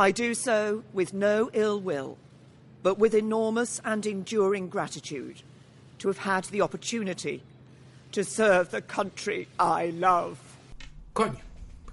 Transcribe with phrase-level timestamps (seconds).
[0.00, 2.16] I do so with no ill will,
[2.82, 5.42] but with enormous and enduring gratitude
[5.98, 7.42] to have had the opportunity
[8.12, 10.38] to serve the country I love.
[11.12, 11.36] Coño,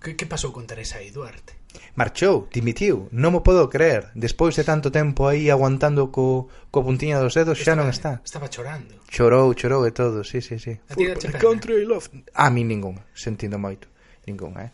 [0.01, 1.59] que, que pasou con Teresa aí, Duarte?
[1.99, 4.07] Marchou, dimitiu, non mo podo creer.
[4.15, 8.11] Despois de tanto tempo aí aguantando co, co puntiña dos dedos estaba, xa non está.
[8.23, 9.03] Estaba chorando.
[9.11, 10.79] Chorou, chorou e todo, sí, sí, sí.
[10.87, 11.11] A ti
[11.43, 12.07] country love.
[12.31, 13.91] A mí ningún, sentindo moito.
[14.23, 14.71] Ningún, eh.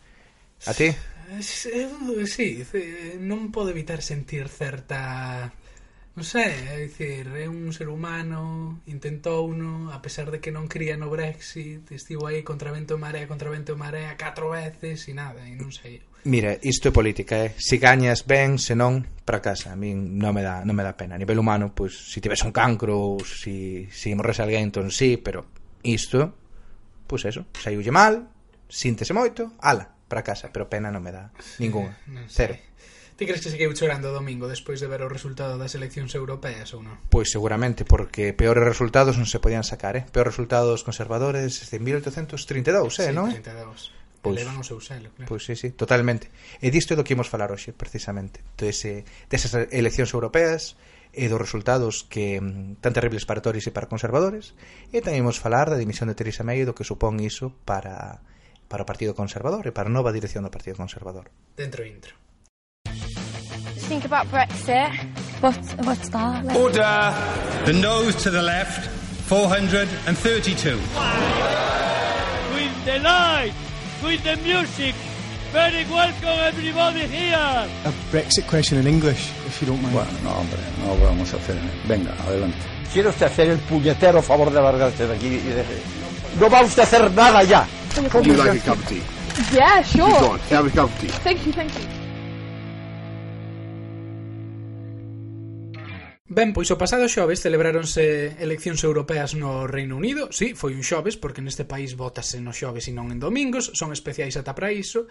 [0.70, 0.94] A ti?
[1.42, 5.50] sí, eh, non pode evitar sentir certa
[6.14, 10.70] non sei, é dicir, é un ser humano, intentou uno, a pesar de que non
[10.70, 15.10] cría no Brexit, estivo aí contra vento e marea, contra vento e marea, catro veces
[15.10, 16.06] e nada, e non sei.
[16.30, 17.58] Mira, isto é política, eh?
[17.58, 19.74] Si gañas ben, senón para casa.
[19.74, 21.18] A min non me dá, non me dá pena.
[21.18, 24.94] A nivel humano, pois, se si tives un cancro, ou si, si morres alguén, entón
[24.94, 25.50] sí, pero
[25.82, 26.30] isto,
[27.10, 28.30] pois eso, saiulle mal,
[28.70, 31.34] síntese moito, ala, para casa, pero pena non me dá.
[31.58, 31.98] Ninguna.
[32.06, 32.38] Non sei.
[32.38, 32.56] Cero.
[33.18, 36.70] Ti crees que seguiu chorando o domingo despois de ver o resultado das eleccións europeas
[36.78, 37.02] ou non?
[37.10, 40.06] Pois seguramente, porque peores resultados non se podían sacar, eh?
[40.06, 43.34] Peores resultados conservadores desde 1832, eh, sí, non?
[43.34, 43.90] 32.
[44.22, 45.28] Pois, elevan o seu selo, claro.
[45.28, 46.30] Pois sí, sí, totalmente.
[46.62, 48.46] E disto é do que imos falar hoxe, precisamente.
[48.56, 50.78] Dese, desas eleccións europeas,
[51.14, 54.58] e dos resultados que mm, tan terribles para Tories e para conservadores
[54.90, 58.26] e tamén imos falar da dimisión de Theresa May e do que supón iso para
[58.74, 61.30] para o Partido Conservador e para a nova dirección do Partido Conservador.
[61.54, 62.18] Dentro intro.
[63.94, 64.90] think about Brexit.
[65.42, 66.46] What, what's that?
[66.46, 67.14] Like, Order!
[67.66, 68.90] The nose to the left,
[69.30, 70.80] 432.
[72.56, 73.54] with the light,
[74.02, 74.96] with the music.
[75.52, 77.70] Very welcome everybody here.
[77.86, 79.94] A Brexit question in English, if you don't mind.
[79.94, 81.58] Bueno, no, hombre, no vamos a hacer.
[81.88, 82.58] Venga, adelante.
[82.92, 85.64] ¿Quiere usted hacer el puñetero favor de largarse de aquí y de...
[86.40, 87.68] No vamos a hacer nada ya.
[88.14, 89.02] Would you like a cup of tea?
[89.54, 90.10] Yeah, sure.
[90.10, 91.08] Go on, have a cup of tea.
[91.24, 92.04] Thank you, thank you.
[96.34, 100.34] Ben, pois o pasado xoves celebráronse eleccións europeas no Reino Unido.
[100.34, 103.94] Sí, foi un xoves, porque neste país votase no xoves e non en domingos, son
[103.94, 105.06] especiais ata para iso.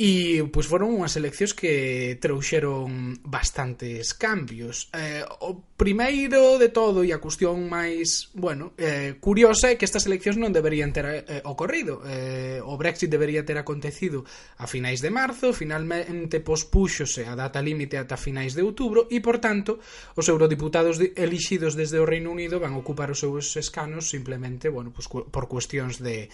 [0.00, 4.88] E pois foron unhas eleccións que trouxeron bastantes cambios.
[4.96, 10.08] Eh, o primeiro de todo e a cuestión máis, bueno, eh, curiosa é que estas
[10.08, 12.00] eleccións non deberían ter eh, ocorrido.
[12.08, 14.24] Eh, o Brexit debería ter acontecido
[14.56, 19.36] a finais de marzo, finalmente pospúxose a data límite ata finais de outubro e, por
[19.36, 19.84] tanto,
[20.16, 25.12] os eurodiputados elixidos desde o Reino Unido van ocupar os seus escanos simplemente, bueno, pois,
[25.12, 26.32] por cuestións de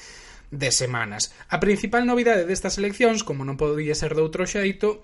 [0.50, 1.34] de semanas.
[1.50, 5.02] A principal novidade destas eleccións, como non podía ser de outro xeito,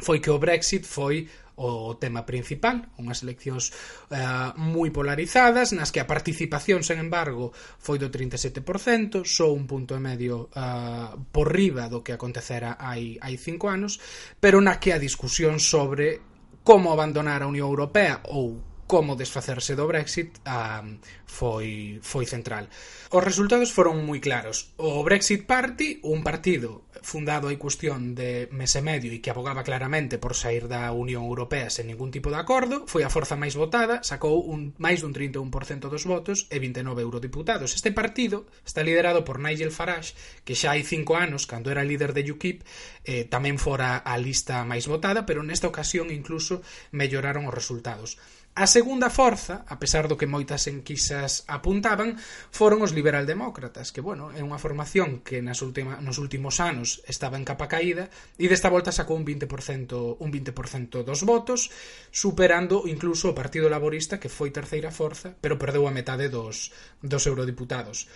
[0.00, 1.28] foi que o Brexit foi
[1.60, 3.68] o tema principal, unhas eleccións
[4.08, 9.92] eh, moi polarizadas, nas que a participación, sen embargo, foi do 37%, só un punto
[9.92, 14.00] e medio eh, por riba do que acontecera hai, hai cinco anos,
[14.40, 16.24] pero na que a discusión sobre
[16.64, 20.82] como abandonar a Unión Europea ou como desfacerse do Brexit a,
[21.22, 22.66] foi, foi central.
[23.14, 24.74] Os resultados foron moi claros.
[24.82, 29.62] O Brexit Party, un partido fundado hai cuestión de mes e medio e que abogaba
[29.62, 33.54] claramente por sair da Unión Europea sen ningún tipo de acordo, foi a forza máis
[33.54, 37.78] votada, sacou un máis dun 31% dos votos e 29 eurodiputados.
[37.78, 42.10] Este partido está liderado por Nigel Farage, que xa hai cinco anos, cando era líder
[42.10, 42.66] de UKIP,
[43.06, 46.58] eh, tamén fora a lista máis votada, pero nesta ocasión incluso
[46.90, 48.18] melloraron os resultados.
[48.54, 52.18] A segunda forza, a pesar do que moitas enquisas apuntaban,
[52.50, 57.38] foron os liberaldemócratas, que, bueno, é unha formación que nas última, nos últimos anos estaba
[57.38, 58.10] en capa caída
[58.42, 61.70] e desta volta sacou un 20%, un 20% dos votos,
[62.10, 67.24] superando incluso o Partido Laborista, que foi terceira forza, pero perdeu a metade dos, dos
[67.30, 68.10] eurodiputados.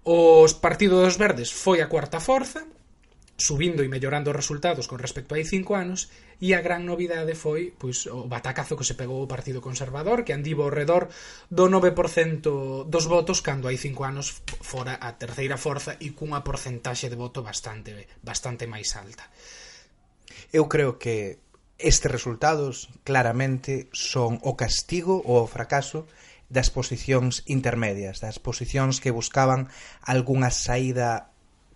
[0.00, 2.64] Os Partido dos Verdes foi a cuarta forza,
[3.36, 6.06] subindo e mellorando os resultados con respecto a hai cinco anos
[6.38, 10.30] e a gran novidade foi pois, o batacazo que se pegou o Partido Conservador que
[10.30, 11.10] andivo ao redor
[11.50, 17.10] do 9% dos votos cando hai cinco anos fora a terceira forza e cunha porcentaxe
[17.10, 19.26] de voto bastante bastante máis alta.
[20.54, 21.42] Eu creo que
[21.74, 26.06] estes resultados claramente son o castigo ou o fracaso
[26.46, 29.66] das posicións intermedias, das posicións que buscaban
[30.06, 31.33] algunha saída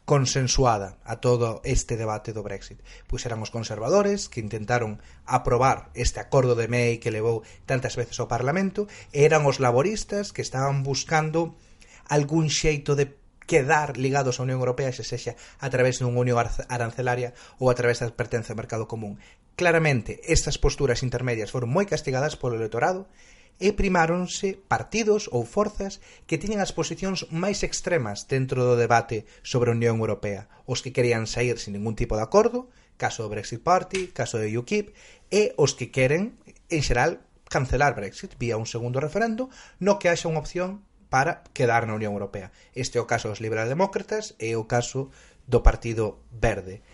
[0.09, 2.81] consensuada a todo este debate do Brexit.
[3.13, 8.17] Pois eran os conservadores que intentaron aprobar este acordo de May que levou tantas veces
[8.17, 11.61] ao Parlamento, e eran os laboristas que estaban buscando
[12.09, 17.37] algún xeito de quedar ligados á Unión Europea, se sexa a través dunha unión arancelaria
[17.61, 19.21] ou a través da pertenza ao mercado común.
[19.61, 23.13] Claramente, estas posturas intermedias foron moi castigadas polo electorado
[23.59, 25.99] e primáronse partidos ou forzas
[26.31, 30.95] que tiñan as posicións máis extremas dentro do debate sobre a Unión Europea, os que
[30.95, 34.95] querían sair sin ningún tipo de acordo, caso do Brexit Party, caso do UKIP,
[35.35, 36.39] e os que queren,
[36.71, 39.51] en xeral, cancelar Brexit vía un segundo referendo,
[39.83, 42.53] no que haxa unha opción para quedar na Unión Europea.
[42.77, 45.11] Este é o caso dos liberaldemócratas e o caso
[45.49, 46.85] do Partido Verde.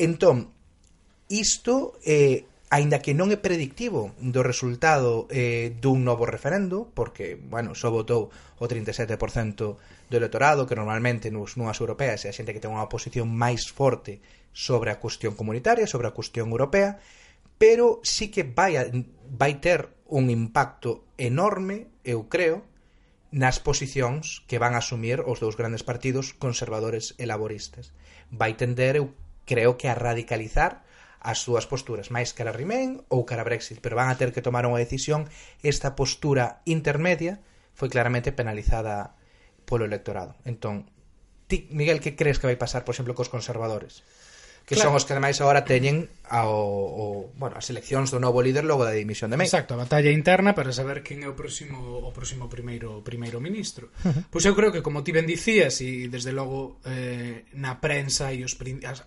[0.00, 0.50] Entón,
[1.28, 7.72] isto eh, aínda que non é predictivo do resultado eh, dun novo referendo, porque, bueno,
[7.72, 8.28] só votou
[8.60, 12.92] o 37% do electorado, que normalmente nos nunhas europeas é a xente que ten unha
[12.92, 14.20] posición máis forte
[14.52, 17.00] sobre a cuestión comunitaria, sobre a cuestión europea,
[17.56, 18.84] pero sí que vai, a,
[19.32, 22.68] vai ter un impacto enorme, eu creo,
[23.32, 27.92] nas posicións que van a asumir os dous grandes partidos conservadores e laboristas.
[28.32, 29.12] Vai tender, eu
[29.44, 30.87] creo que a radicalizar
[31.20, 34.66] as súas posturas máis cara Remain ou cara Brexit, pero van a ter que tomar
[34.66, 35.26] unha decisión.
[35.62, 37.42] Esta postura intermedia
[37.74, 39.18] foi claramente penalizada
[39.66, 40.38] polo electorado.
[40.46, 40.90] Entón,
[41.50, 44.06] ti, Miguel, que crees que vai pasar, por exemplo, cos conservadores?
[44.68, 44.90] que claro.
[44.90, 48.84] son os que máis agora teñen ao, o, bueno, as eleccións do novo líder logo
[48.84, 49.48] da dimisión de May.
[49.48, 53.88] Exacto, a batalla interna para saber quen é o próximo o próximo primeiro primeiro ministro.
[54.04, 54.22] Uh -huh.
[54.28, 58.44] Pois eu creo que como ti ben dicías e desde logo eh, na prensa e
[58.44, 59.00] os as,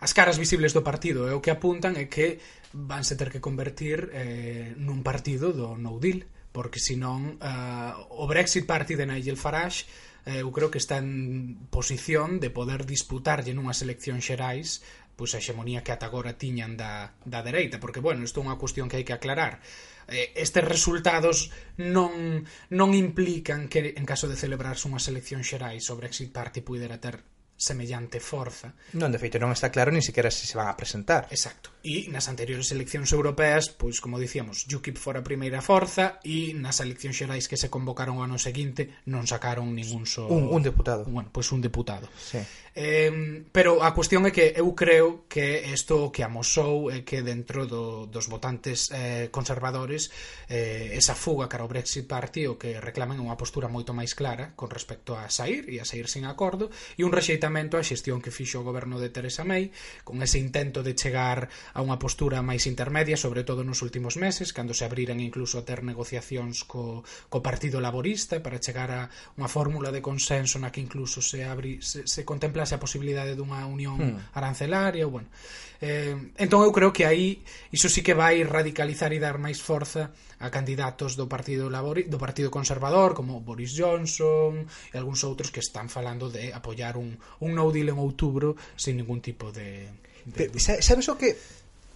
[0.00, 2.38] as caras visibles do partido e o que apuntan é que
[2.72, 8.66] vanse ter que convertir eh, nun partido do no deal porque senón eh, o Brexit
[8.66, 9.88] Party de Nigel Farage
[10.28, 14.84] eh, eu creo que está en posición de poder disputarlle nunhas eleccións xerais
[15.18, 18.54] pois a hexemonía que ata agora tiñan da, da dereita, porque, bueno, isto é unha
[18.54, 19.58] cuestión que hai que aclarar.
[20.06, 25.98] Eh, estes resultados non, non implican que, en caso de celebrarse unhas eleccións xerais, o
[25.98, 27.18] Brexit Party pudera ter
[27.58, 28.70] semellante forza.
[28.94, 31.26] Non, de feito, non está claro ni siquiera se se van a presentar.
[31.34, 31.74] Exacto.
[31.88, 36.84] E nas anteriores eleccións europeas, pois como dicíamos, UKIP fora a primeira forza e nas
[36.84, 40.28] eleccións xerais que se convocaron o ano seguinte non sacaron ningún só...
[40.28, 40.36] So...
[40.36, 41.08] Un, un deputado.
[41.08, 42.04] Bueno, pois un deputado.
[42.20, 42.44] Sí.
[42.80, 47.66] Eh, pero a cuestión é que eu creo que isto que amosou é que dentro
[47.66, 50.14] do, dos votantes eh, conservadores
[50.46, 54.54] eh, esa fuga cara ao Brexit Party o que reclaman unha postura moito máis clara
[54.54, 58.30] con respecto a sair e a sair sin acordo e un rexeitamento á xestión que
[58.30, 59.74] fixo o goberno de Teresa May
[60.06, 64.50] con ese intento de chegar a unha postura máis intermedia, sobre todo nos últimos meses,
[64.50, 69.06] cando se abriran incluso a ter negociacións co, co Partido Laborista para chegar a
[69.38, 73.62] unha fórmula de consenso na que incluso se abri, se, se contemplase a posibilidade dunha
[73.62, 74.34] unión hmm.
[74.34, 75.30] arancelaria, ou bueno.
[75.78, 80.10] Eh, entón eu creo que aí iso sí que vai radicalizar e dar máis forza
[80.42, 85.62] a candidatos do Partido Labori, do Partido Conservador, como Boris Johnson e algúns outros que
[85.62, 89.94] están falando de apoiar un, un no deal en outubro sin ningún tipo de,
[90.26, 90.50] de...
[90.58, 91.38] Sabes o que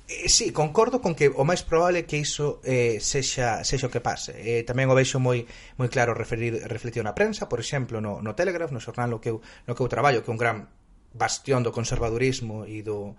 [0.08, 3.92] Eh, sí, concordo con que o máis probable é que iso eh, sexa, sexa o
[3.92, 4.34] que pase.
[4.38, 5.46] Eh, tamén o vexo moi
[5.78, 9.30] moi claro referido, refletido na prensa, por exemplo, no, no Telegraph, no xornal no que,
[9.30, 10.68] eu, no que eu traballo, que é un gran
[11.14, 13.14] bastión do conservadurismo e do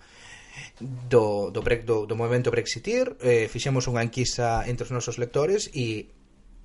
[0.79, 3.17] do, do, break, do, do movimento Brexitir.
[3.21, 6.13] Eh, fixemos unha enquisa entre os nosos lectores e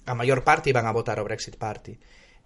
[0.04, 1.96] a maior parte iban a votar o Brexit Party.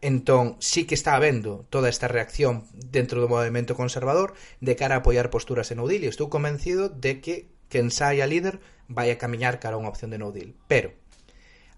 [0.02, 5.06] Entón sí que está habendo toda esta reacción dentro do movimento conservador de cara a
[5.06, 8.60] apoiar posturas en Udil e estou convencido de que quen saia líder
[8.92, 10.52] vai a camiñar cara a unha opción de no deal.
[10.68, 10.92] Pero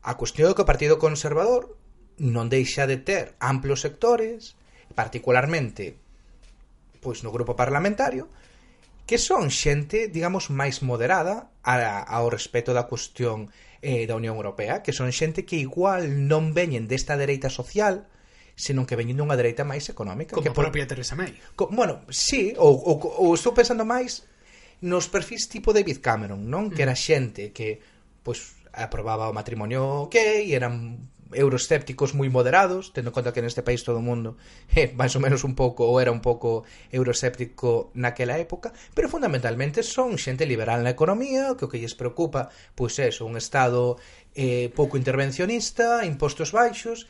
[0.03, 1.79] a cuestión é que o Partido Conservador
[2.19, 4.59] non deixa de ter amplos sectores,
[4.99, 6.03] particularmente
[6.99, 8.27] pois no grupo parlamentario,
[9.07, 13.53] que son xente, digamos, máis moderada ao respecto da cuestión
[13.85, 18.09] eh, da Unión Europea, que son xente que igual non veñen desta dereita social,
[18.57, 20.33] senón que veñen dunha dereita máis económica.
[20.33, 20.97] Como que a propia por...
[20.97, 21.37] Teresa May.
[21.53, 21.69] Co...
[21.69, 22.97] Bueno, sí, ou, ou,
[23.29, 24.25] ou estou pensando máis
[24.85, 26.69] nos perfis tipo David Cameron, non?
[26.69, 26.87] Que mm.
[26.87, 27.81] era xente que
[28.21, 33.81] pois aprobaba o matrimonio gay, eran euroscépticos moi moderados, tendo en conta que neste país
[33.81, 34.37] todo o mundo
[34.71, 39.09] é eh, máis ou menos un pouco ou era un pouco euroscéptico naquela época, pero
[39.09, 43.97] fundamentalmente son xente liberal na economía, que o que lles preocupa, pois é un estado
[44.37, 47.09] eh, pouco intervencionista, impostos baixos,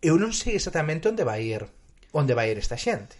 [0.00, 1.66] eu non sei exactamente onde vai ir,
[2.14, 3.18] onde vai ir esta xente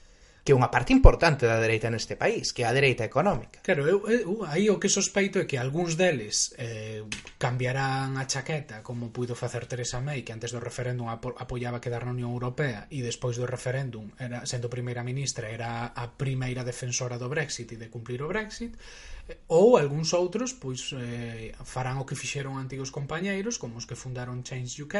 [0.48, 3.60] que é unha parte importante da dereita neste país, que é a dereita económica.
[3.60, 7.04] Claro, eu, eu, aí o que sospeito é que algúns deles eh,
[7.36, 12.08] cambiarán a chaqueta, como puido facer Teresa May, que antes do referéndum apo apoiaba quedar
[12.08, 17.20] na Unión Europea e despois do referéndum, era, sendo primeira ministra, era a primeira defensora
[17.20, 18.72] do Brexit e de cumplir o Brexit,
[19.28, 24.00] eh, ou algúns outros pois eh, farán o que fixeron antigos compañeiros, como os que
[24.00, 24.96] fundaron Change UK,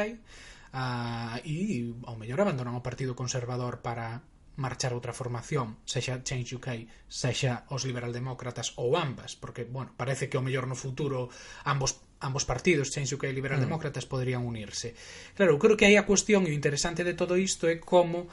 [0.69, 4.21] Uh, ah, e ao mellor abandonan o Partido Conservador para
[4.59, 6.67] marchar outra formación, sexa Change UK,
[7.07, 11.31] sexa os liberaldemócratas ou ambas, porque, bueno, parece que o mellor no futuro
[11.63, 14.11] ambos ambos partidos, Change UK e liberaldemócratas, mm.
[14.11, 14.91] poderían unirse.
[15.39, 18.27] Claro, eu creo que aí a cuestión e o interesante de todo isto é como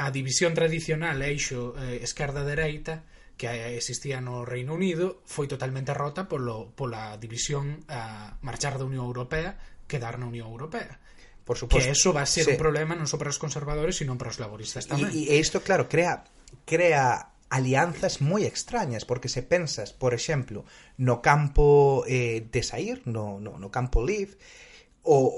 [0.00, 3.04] a división tradicional eixo eh, esquerda-dereita
[3.36, 9.04] que existía no Reino Unido foi totalmente rota polo, pola división a marchar da Unión
[9.04, 10.96] Europea quedar na Unión Europea
[11.46, 11.86] Por supuesto.
[11.86, 12.50] Que eso va a ser sí.
[12.50, 15.14] un problema non só para os conservadores, sino para os laboristas tamén.
[15.14, 16.26] E isto, claro, crea
[16.66, 20.66] crea alianzas moi extrañas, porque se pensas, por exemplo,
[20.98, 24.34] no campo eh, de Sair, no, no, no campo Live,
[25.06, 25.30] o,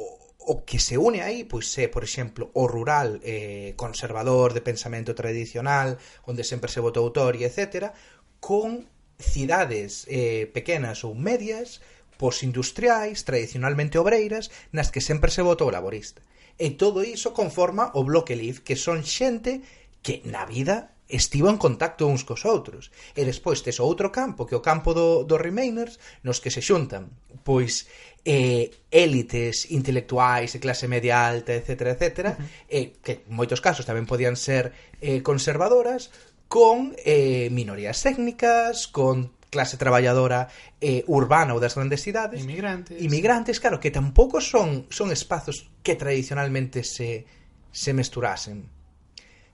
[0.49, 5.13] o que se une aí, pois é, por exemplo, o rural eh, conservador de pensamento
[5.13, 7.93] tradicional, onde sempre se votou autoria, etc.,
[8.41, 8.89] con
[9.21, 11.85] cidades eh, pequenas ou medias
[12.19, 16.21] posindustriais, tradicionalmente obreiras, nas que sempre se votou laborista.
[16.59, 19.63] E todo iso conforma o Bloque Liz, que son xente
[20.03, 22.93] que na vida estivo en contacto uns cos outros.
[23.17, 26.61] E despois tes outro campo, que é o campo do, dos Remainers, nos que se
[26.61, 27.09] xuntan,
[27.47, 27.89] pois,
[28.29, 32.47] eh, élites intelectuais e clase media alta, etc., etc., uh -huh.
[32.69, 36.13] eh, que en moitos casos tamén podían ser eh, conservadoras,
[36.49, 40.49] con eh, minorías técnicas, con clase traballadora
[40.81, 42.45] eh, urbana ou das grandes cidades.
[42.45, 43.01] Inmigrantes.
[43.01, 47.25] Inmigrantes claro que tampouco son son espazos que tradicionalmente se
[47.73, 48.69] se mesturasen.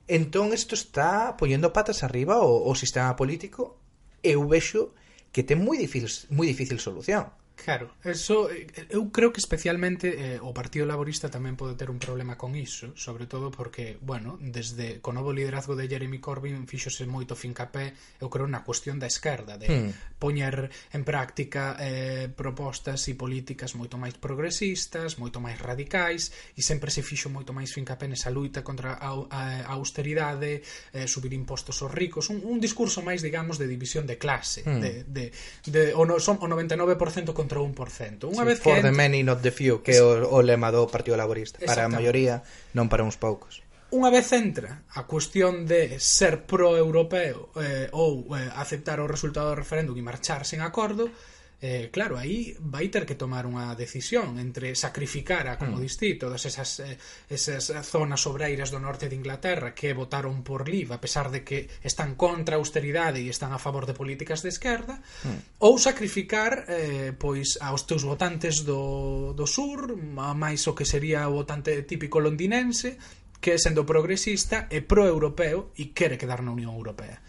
[0.07, 3.79] Entón isto está poñendo patas arriba o, o sistema político
[4.21, 4.93] eu vexo
[5.31, 7.31] que ten moi difícil moi difícil solución.
[7.55, 11.97] Claro, eso eh, eu creo que especialmente eh, o Partido Laborista tamén pode ter un
[11.97, 17.07] problema con iso, sobre todo porque, bueno, desde co novo liderazgo de Jeremy Corbyn fíxose
[17.07, 20.19] moito fincapé, eu creo na cuestión da esquerda, de mm.
[20.19, 26.91] poñer en práctica eh, propostas e políticas moito máis progresistas, moito máis radicais, e sempre
[26.91, 30.59] se fixo moito máis fincapé nesa luita contra a, a, a austeridade,
[30.91, 34.79] eh, subir impostos aos ricos, un, un discurso máis, digamos, de división de clase, mm.
[34.83, 35.25] de, de,
[35.65, 38.25] de o, no, son, o 99% con contra o 1%.
[38.25, 38.89] Unha sí, vez que for ent...
[38.89, 41.61] many, not the few, que é o, o lema do Partido Laborista.
[41.61, 42.41] Para a maioría,
[42.73, 43.61] non para uns poucos.
[43.93, 49.61] Unha vez entra a cuestión de ser pro-europeo eh, ou eh, aceptar o resultado do
[49.61, 51.13] referéndum e marchar sen acordo,
[51.61, 56.17] Eh, claro, aí vai ter que tomar unha decisión entre sacrificar a Comodistí hmm.
[56.19, 56.23] mm.
[56.27, 56.99] todas esas, eh,
[57.31, 61.71] esas zonas obreiras do norte de Inglaterra que votaron por Leave a pesar de que
[61.79, 65.63] están contra a austeridade e están a favor de políticas de esquerda mm.
[65.63, 71.31] ou sacrificar eh, pois aos teus votantes do, do sur a máis o que sería
[71.31, 72.99] o votante típico londinense
[73.39, 77.21] que sendo progresista é proeuropeo e quere quedar na Unión Europea.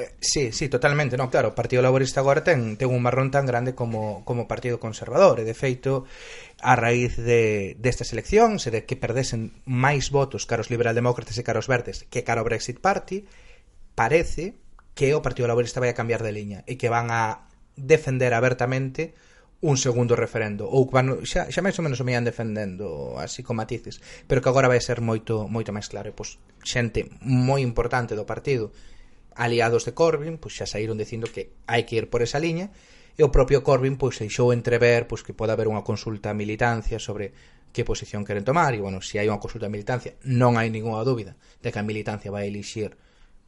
[0.00, 3.44] Eh, sí, sí, totalmente, non, claro, o Partido Laborista agora ten ten un marrón tan
[3.44, 6.08] grande como como Partido Conservador, e de feito
[6.64, 11.68] a raíz de destas eleccións e de que perdesen máis votos caros liberaldemócratas e caros
[11.68, 13.28] verdes que cara Brexit Party,
[13.92, 14.56] parece
[14.96, 17.44] que o Partido Laborista vai a cambiar de liña e que van a
[17.76, 19.12] defender abertamente
[19.60, 23.44] un segundo referendo ou que van, xa, xa máis ou menos o meían defendendo así
[23.44, 26.08] con matices pero que agora vai ser moito moito máis claro.
[26.08, 28.72] E pois, xente moi importante do partido
[29.36, 32.70] aliados de Corbyn pois xa saíron dicindo que hai que ir por esa liña
[33.18, 36.98] e o propio Corbyn pois deixou entrever pois que pode haber unha consulta a militancia
[36.98, 37.32] sobre
[37.70, 41.06] que posición queren tomar e bueno, se hai unha consulta a militancia non hai ninguna
[41.06, 42.98] dúbida de que a militancia vai elixir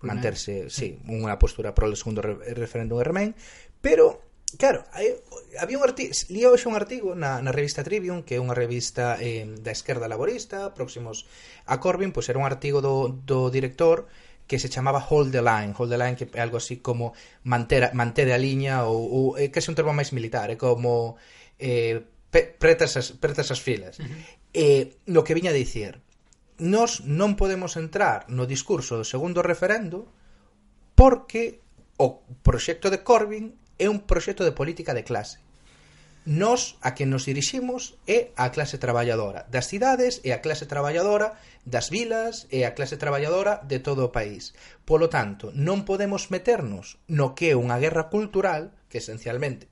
[0.02, 3.30] manterse, sí, unha postura pro segundo referéndum de Remain
[3.78, 5.16] pero claro, hai,
[5.58, 9.16] había un artigo, lía hoxe un artigo na, na revista Trivium, que é unha revista
[9.18, 11.24] eh, da esquerda laborista, próximos
[11.64, 14.06] a Corbyn, pois era un artigo do, do director
[14.46, 17.12] que se chamaba Hold the Line, Hold the Line que é algo así como
[17.44, 21.16] manter, manter a liña ou, ou é case un termo máis militar, é como
[21.58, 23.98] eh, pe, pretas, as, pretas as filas.
[23.98, 24.20] Uh -huh.
[24.52, 26.00] eh, no que viña a dicir,
[26.58, 30.06] nós non podemos entrar no discurso do segundo referendo
[30.94, 31.62] porque
[31.98, 35.40] o proxecto de Corbyn é un proxecto de política de clase.
[36.24, 41.34] Nos a que nos diriximos é a clase traballadora das cidades e a clase traballadora
[41.66, 44.54] das vilas e a clase traballadora de todo o país.
[44.86, 49.66] Polo tanto, non podemos meternos no que é unha guerra cultural, que esencialmente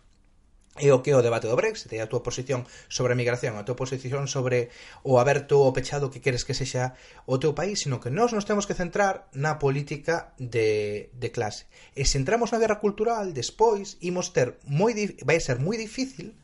[0.79, 3.59] é o que é o debate do Brexit, é a túa posición sobre a migración,
[3.59, 4.71] a túa posición sobre
[5.03, 6.95] o aberto ou pechado que queres que sexa
[7.27, 11.67] o teu país, sino que nós nos temos que centrar na política de, de clase.
[11.99, 14.95] E se entramos na guerra cultural, despois imos ter moi
[15.27, 16.39] vai ser moi difícil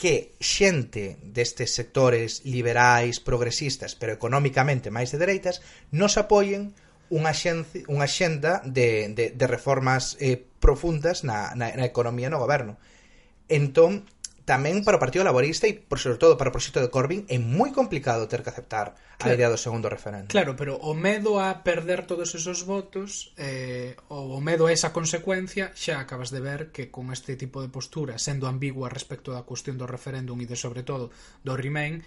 [0.00, 5.60] que xente destes sectores liberais, progresistas, pero economicamente máis de dereitas,
[5.92, 6.72] nos apoien
[7.12, 12.40] unha xenda, unha xenda de, de, de reformas eh, profundas na, na, na economía no
[12.40, 12.80] goberno
[13.48, 14.02] en Tom
[14.48, 17.36] tamén para o Partido Laborista e, por sobre todo, para o proxecto de Corbyn é
[17.36, 19.28] moi complicado ter que aceptar claro.
[19.28, 20.32] a idea do segundo referendo.
[20.32, 25.68] Claro, pero o medo a perder todos esos votos eh, o medo a esa consecuencia
[25.76, 29.76] xa acabas de ver que con este tipo de postura, sendo ambigua respecto da cuestión
[29.76, 31.12] do referéndum e de, sobre todo,
[31.44, 32.00] do Remain,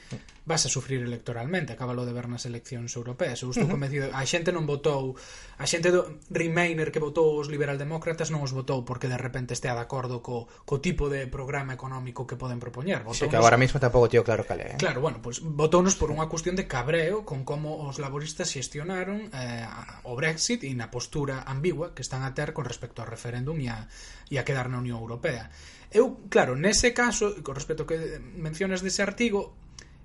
[0.50, 3.38] vas a sufrir electoralmente, acábalo de ver nas eleccións europeas.
[3.46, 3.78] Eu estou uh -huh.
[3.78, 5.14] convencido, a xente non votou,
[5.62, 9.78] a xente do Remainer que votou os liberaldemócratas non os votou porque de repente estea
[9.78, 13.04] de acordo co, co tipo de programa económico que poden propoñer.
[13.04, 14.74] Votou sí, que agora mesmo tampouco tío claro cal é.
[14.74, 14.78] Eh?
[14.80, 19.28] Claro, bueno, pois, pues, votounos por unha cuestión de cabreo con como os laboristas xestionaron
[19.36, 19.68] eh,
[20.08, 23.68] o Brexit e na postura ambigua que están a ter con respecto ao referéndum e
[23.68, 23.84] a,
[24.32, 25.52] e a quedar na Unión Europea.
[25.92, 29.60] Eu, claro, nese caso, con respecto que mencionas dese artigo,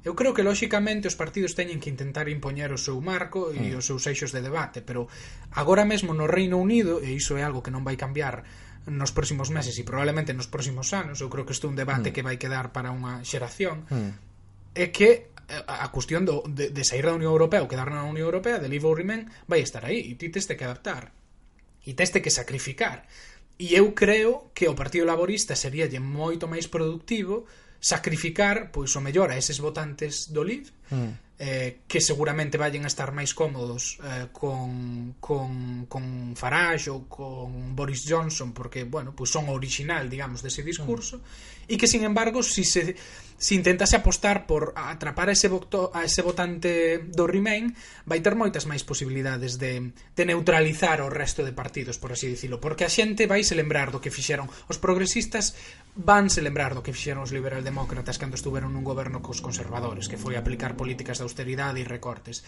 [0.07, 3.83] Eu creo que lóxicamente os partidos teñen que intentar impoñer o seu marco e mm.
[3.83, 5.11] os seus eixos de debate, pero
[5.51, 8.47] agora mesmo no Reino Unido, e iso é algo que non vai cambiar
[8.87, 12.11] nos próximos meses e probablemente nos próximos anos, eu creo que isto é un debate
[12.11, 12.15] mm.
[12.15, 14.11] que vai quedar para unha xeración, mm.
[14.79, 18.07] é que eh, a cuestión do, de, de sair da Unión Europea ou quedar na
[18.07, 21.11] Unión Europea, de Leave or Remain, vai estar aí, e ti teste que adaptar,
[21.83, 23.11] e teste que sacrificar.
[23.59, 27.49] E eu creo que o Partido Laborista sería moito máis productivo
[27.83, 32.91] sacrificar, pois o mellor, a eses votantes do Leave mm eh, que seguramente vayan a
[32.91, 39.29] estar máis cómodos eh, con, con, con Farage ou con Boris Johnson porque, bueno, pois
[39.29, 41.73] pues son original, digamos, dese discurso mm.
[41.73, 42.97] e que, sin embargo, si se
[43.37, 47.77] se intentase apostar por atrapar a ese, voto, a ese votante do Remain,
[48.09, 52.57] vai ter moitas máis posibilidades de, de neutralizar o resto de partidos, por así dicilo,
[52.59, 55.53] porque a xente vai se lembrar do que fixeron os progresistas,
[55.97, 60.21] van se lembrar do que fixeron os liberaldemócratas cando estuveron nun goberno cos conservadores, que
[60.21, 62.41] foi aplicar políticas de austeridade e recortes.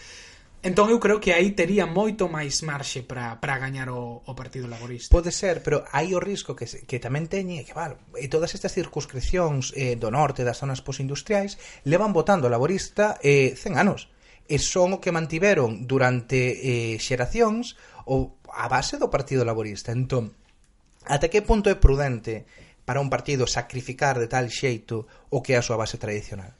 [0.59, 4.67] Entón eu creo que aí tería moito máis marxe para, para gañar o, o Partido
[4.67, 5.07] Laborista.
[5.07, 7.95] Pode ser, pero hai o risco que, que tamén teñe que, vale,
[8.27, 11.55] todas estas circunscripcións eh, do norte das zonas posindustriais
[11.87, 14.11] levan votando laborista eh, 100 anos
[14.51, 19.95] e son o que mantiveron durante eh, xeracións o, a base do Partido Laborista.
[19.95, 20.35] Entón,
[21.07, 22.43] ata que punto é prudente
[22.83, 26.58] para un partido sacrificar de tal xeito o que é a súa base tradicional?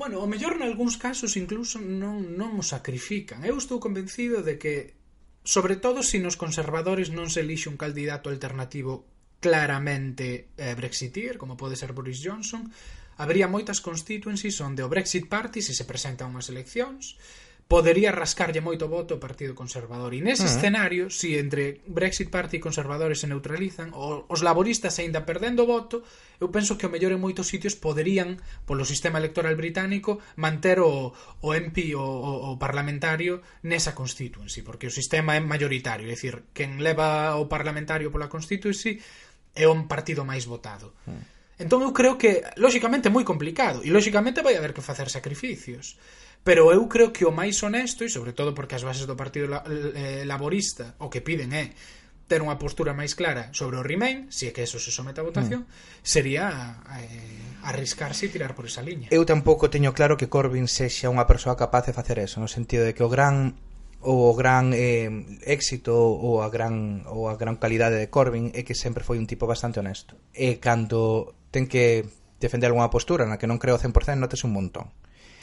[0.00, 3.44] Bueno, o mellor nalgúns casos incluso non, non o sacrifican.
[3.44, 4.96] Eu estou convencido de que,
[5.44, 9.04] sobre todo se si nos conservadores non se elixe un candidato alternativo
[9.44, 12.72] claramente eh, brexitir, como pode ser Boris Johnson,
[13.20, 17.20] habría moitas constituencies onde o Brexit Party, se se presenta a unhas eleccións,
[17.70, 20.10] podería rascarlle moito voto o Partido Conservador.
[20.10, 20.58] E nese uh -huh.
[20.58, 25.70] escenario, se si entre Brexit Party e conservadores se neutralizan, o, os laboristas aínda perdendo
[25.70, 26.02] voto,
[26.42, 31.14] eu penso que o mellor en moitos sitios poderían, polo sistema electoral británico, manter o,
[31.14, 36.50] o MP, o, o, o parlamentario, nesa constituency, porque o sistema é mayoritario, é dicir,
[36.50, 38.98] quen leva o parlamentario pola constituency
[39.54, 40.98] é un partido máis votado.
[41.06, 41.22] Uh -huh.
[41.62, 46.00] Entón eu creo que, lóxicamente, é moi complicado, e lóxicamente vai haber que facer sacrificios
[46.42, 49.52] Pero eu creo que o máis honesto, e sobre todo porque as bases do Partido
[49.68, 51.76] eh, Laborista o que piden é
[52.30, 55.26] ter unha postura máis clara sobre o Remain, se é que eso se somete a
[55.26, 56.06] votación, mm.
[56.06, 59.10] sería eh, arriscarse e tirar por esa liña.
[59.10, 62.86] Eu tampouco teño claro que Corbyn sexa unha persoa capaz de facer eso, no sentido
[62.86, 63.58] de que o gran
[64.00, 65.12] o gran eh,
[65.44, 69.28] éxito ou a gran ou a gran calidade de Corbyn é que sempre foi un
[69.28, 70.16] tipo bastante honesto.
[70.32, 72.06] E cando ten que
[72.40, 74.88] defender algunha postura na que non creo 100%, notas un montón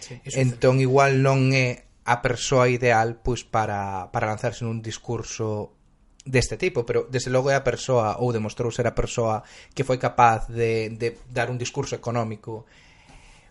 [0.08, 5.76] sí, entón igual non é a persoa ideal pois para, para lanzarse nun discurso
[6.24, 9.44] deste tipo, pero desde logo é a persoa ou demostrou ser a persoa
[9.76, 12.68] que foi capaz de, de dar un discurso económico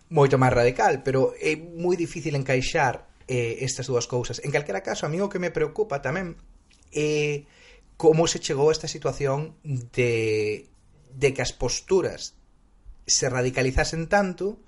[0.09, 4.39] moito máis radical, pero é moi difícil encaixar eh, estas dúas cousas.
[4.45, 6.39] En calquera caso, a mí o que me preocupa tamén
[6.95, 7.43] é
[7.99, 10.69] como se chegou a esta situación de,
[11.11, 12.37] de que as posturas
[13.03, 14.61] se radicalizasen tanto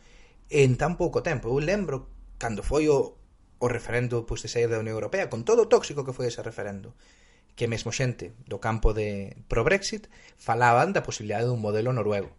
[0.50, 1.50] en tan pouco tempo.
[1.50, 2.10] Eu lembro
[2.42, 3.16] cando foi o,
[3.62, 6.42] o referendo pois, de sair da Unión Europea, con todo o tóxico que foi ese
[6.42, 6.98] referendo,
[7.54, 10.10] que mesmo xente do campo de pro-Brexit
[10.40, 12.34] falaban da posibilidade dun modelo noruego.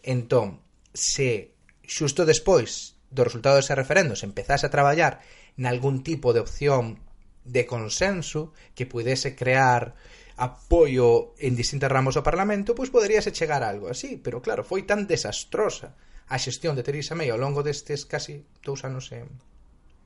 [0.00, 1.52] Entón, se
[1.84, 5.20] xusto despois do resultado dese referendo se empezase a traballar
[5.60, 7.02] nalgún tipo de opción
[7.44, 9.98] de consenso que pudese crear
[10.38, 14.86] apoio en distintas ramos do Parlamento, pois poderíase chegar a algo así, pero claro, foi
[14.88, 15.92] tan desastrosa
[16.28, 19.24] a xestión de Theresa May ao longo destes casi dous anos e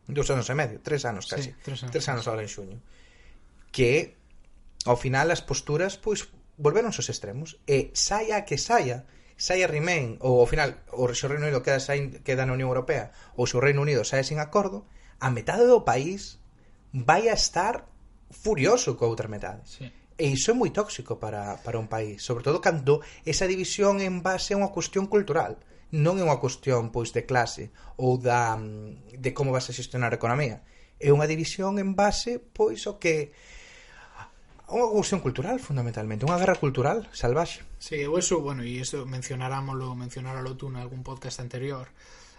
[0.06, 2.78] dous anos e medio, tres anos casi, sí, tres anos, tres anos agora en xuño,
[3.74, 4.16] que
[4.86, 7.58] ao final as posturas pois volveron aos extremos.
[7.66, 9.04] E saia que saia
[9.36, 13.12] saia Remain ou ao final o xo Reino Unido queda, sain, queda na Unión Europea
[13.36, 14.88] ou se o Reino Unido sae sin acordo
[15.20, 16.40] a metade do país
[16.96, 17.84] vai a estar
[18.32, 19.62] furioso coa outra metade.
[19.68, 19.86] Sí.
[20.16, 24.24] e iso é moi tóxico para, para un país sobre todo cando esa división en
[24.24, 25.60] base a unha cuestión cultural
[25.94, 30.10] non é unha cuestión pois de clase ou da mm, de como vas a xestionar
[30.10, 30.66] a economía.
[30.98, 33.30] É unha división en base pois o que
[34.66, 37.62] unha cuestión cultural fundamentalmente, unha guerra cultural salvaxe.
[37.78, 41.86] Sí, eu eso, bueno, e isto mencionarámolo, mencionáralo tú en algún podcast anterior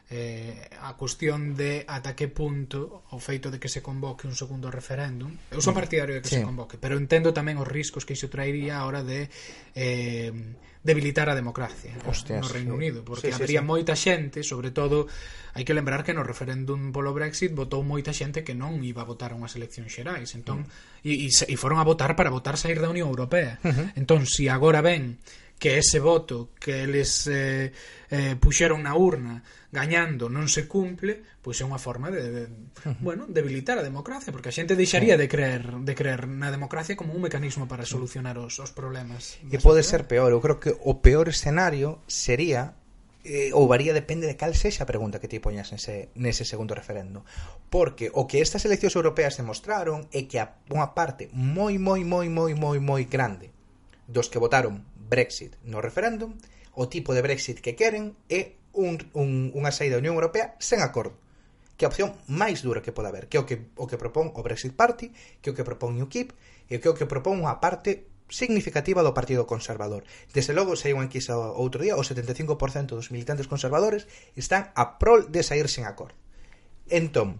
[0.10, 4.72] eh, a cuestión de ata que punto o feito de que se convoque un segundo
[4.72, 5.80] referéndum eu son mm.
[5.84, 6.40] partidario de que sí.
[6.40, 9.28] se convoque pero entendo tamén os riscos que iso traería a hora de
[9.76, 10.32] eh,
[10.80, 12.78] debilitar a democracia Hostias, no Reino sí.
[12.80, 13.68] Unido porque sí, sí, habría sí.
[13.68, 15.12] moita xente sobre todo
[15.52, 19.08] hai que lembrar que no referéndum polo Brexit votou moita xente que non iba a
[19.12, 21.04] votar a unhas eleccións xerais entón, mm.
[21.04, 23.88] e, e, e foron a votar para votar sair da Unión Europea uh -huh.
[24.00, 25.20] entón, se si agora ven
[25.60, 27.72] que ese voto que eles eh,
[28.10, 29.42] eh, puxeron na urna
[29.72, 32.44] gañando non se cumple, pois é unha forma de, de
[33.04, 37.12] bueno, debilitar a democracia, porque a xente deixaría de creer de creer na democracia como
[37.12, 39.42] un mecanismo para solucionar os, os problemas.
[39.44, 42.78] E pode ser peor, eu creo que o peor escenario sería
[43.28, 46.72] eh, ou varía depende de cal sexa a pregunta que ti poñas nese, nese segundo
[46.72, 47.28] referendo.
[47.68, 52.32] Porque o que estas eleccións europeas demostraron é que a unha parte moi, moi, moi,
[52.32, 53.52] moi, moi, moi grande
[54.08, 56.36] dos que votaron Brexit no referéndum,
[56.76, 60.86] o tipo de Brexit que queren é un, un, unha saída da Unión Europea sen
[60.86, 61.18] acordo
[61.78, 64.34] que a opción máis dura que pode haber, que é o que, o que propón
[64.34, 66.34] o Brexit Party, que é o que propón UKIP,
[66.68, 70.04] e que é o que propón unha parte significativa do Partido Conservador.
[70.34, 74.98] Desde logo, se hai unha enquisa outro día, o 75% dos militantes conservadores están a
[74.98, 76.18] prol de sair sen acordo.
[76.90, 77.40] Entón,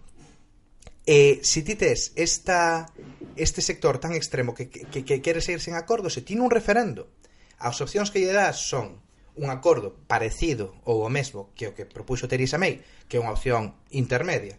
[1.02, 2.88] eh, se si ti tes esta,
[3.34, 7.10] este sector tan extremo que, que, que quere sair sen acordo, se ti un referendo
[7.58, 9.02] As opcións que lle dá son
[9.38, 13.34] un acordo parecido ou o mesmo que o que propuxo Theresa May, que é unha
[13.34, 14.58] opción intermedia,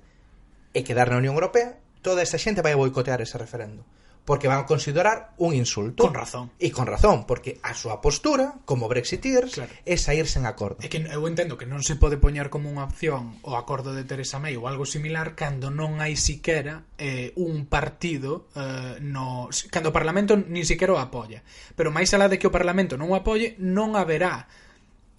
[0.75, 3.83] e quedar na Unión Europea, toda esa xente vai boicotear ese referendo
[4.29, 6.03] porque van a considerar un insulto.
[6.03, 6.51] Con razón.
[6.61, 9.73] E con razón, porque a súa postura, como Brexiteers, claro.
[9.89, 10.85] é sair sen acordo.
[10.85, 14.05] É que eu entendo que non se pode poñer como unha opción o acordo de
[14.05, 19.49] Teresa May ou algo similar cando non hai siquera eh, un partido eh, no...
[19.73, 21.41] cando o Parlamento nin siquera o apoia.
[21.73, 24.45] Pero máis alá de que o Parlamento non o apoie, non haberá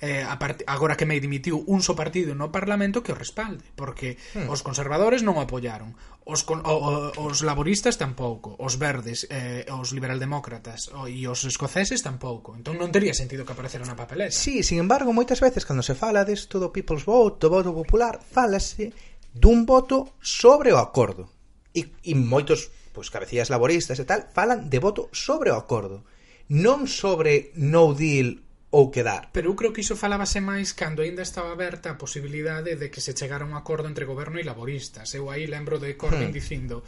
[0.01, 0.65] eh, a part...
[0.67, 4.49] agora que me dimitiu un só partido no Parlamento que o respalde, porque hmm.
[4.49, 5.93] os conservadores non o apoyaron,
[6.25, 6.65] os, con...
[6.65, 12.57] o, o, os laboristas tampouco, os verdes, eh, os liberaldemócratas o, e os escoceses tampouco.
[12.57, 14.33] Entón non tería sentido que aparecera na papeleta.
[14.33, 18.19] Sí, sin embargo, moitas veces cando se fala disto do People's Vote, do voto popular,
[18.19, 18.97] falase
[19.31, 21.29] dun voto sobre o acordo.
[21.71, 26.03] E, e moitos pois, cabecillas laboristas e tal falan de voto sobre o acordo
[26.51, 29.31] non sobre no deal ou quedar.
[29.35, 33.03] Pero eu creo que iso falábase máis cando aínda estaba aberta a posibilidade de que
[33.03, 35.11] se chegara un acordo entre goberno e laboristas.
[35.15, 36.39] Eu aí lembro de Corbyn hmm.
[36.39, 36.87] dicindo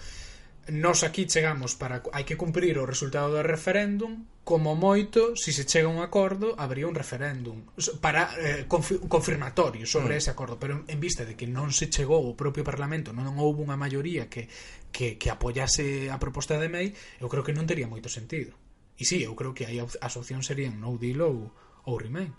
[0.69, 5.67] nos aquí chegamos para hai que cumprir o resultado do referéndum como moito, se se
[5.67, 7.67] chega a un acordo habría un referéndum
[7.99, 10.19] para eh, confi confirmatorio sobre mm.
[10.23, 13.67] ese acordo pero en vista de que non se chegou o propio Parlamento, non houve
[13.67, 14.47] unha maioría que,
[14.95, 18.55] que, que apoyase a proposta de May, eu creo que non tería moito sentido
[18.95, 21.51] e si, sí, eu creo que aí as opcións serían no deal ou,
[21.89, 22.35] ou Remain.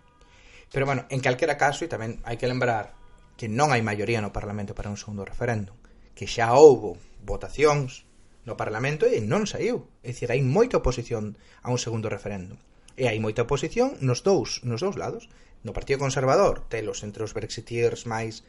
[0.74, 2.98] Pero bueno, en calquera caso, e tamén hai que lembrar
[3.38, 5.78] que non hai maioría no Parlamento para un segundo referéndum,
[6.18, 8.06] que xa houbo votacións
[8.44, 9.88] no Parlamento e non saiu.
[10.04, 12.60] É dicir, hai moita oposición a un segundo referéndum.
[13.00, 15.32] E hai moita oposición nos dous, nos dous lados.
[15.64, 18.44] No Partido Conservador, telos entre os brexiteers máis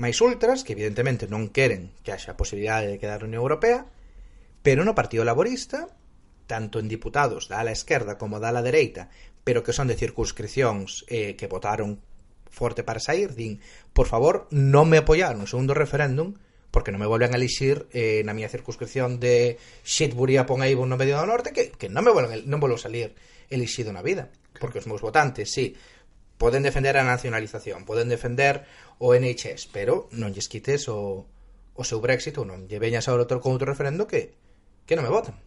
[0.00, 3.84] máis ultras, que evidentemente non queren que haxa a posibilidade de quedar na Unión Europea,
[4.64, 5.90] pero no Partido Laborista,
[6.46, 9.12] tanto en diputados da ala esquerda como da ala dereita,
[9.44, 11.98] pero que son de circunscripcións eh, que votaron
[12.52, 13.60] forte para sair, din,
[13.96, 16.36] por favor, non me apoiar no segundo referéndum,
[16.72, 21.00] porque non me volven a elixir eh, na miña circunscripción de Shitbury a Ponaibo no
[21.00, 23.16] medio do norte, que, que non me volven, non volvo salir
[23.48, 25.76] elixido na vida, porque os meus votantes, sí,
[26.36, 28.68] poden defender a nacionalización, poden defender
[29.00, 31.24] o NHS, pero non lles quites o,
[31.72, 34.36] o seu Brexit ou non lle veñas ao outro con outro referendo que
[34.86, 35.38] que non me votan.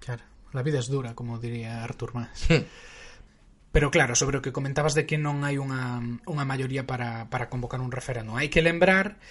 [0.00, 2.48] Claro, la vida es dura, como diría Artur Mas.
[2.48, 2.64] Hmm.
[3.70, 7.46] Pero claro, sobre o que comentabas de que non hai unha, unha maioría para, para
[7.46, 8.34] convocar un referendo.
[8.34, 9.22] Hai que lembrar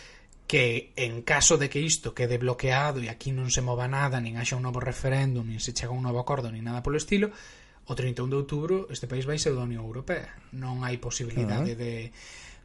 [0.49, 4.39] que en caso de que isto quede bloqueado e aquí non se mova nada, nin
[4.39, 7.30] haxa un novo referéndum, nin se chega un novo acordo, nin nada polo estilo,
[7.86, 10.39] o 31 de outubro este país vai ser da Unión Europea.
[10.56, 11.84] Non hai posibilidade uh -huh.
[11.84, 11.93] de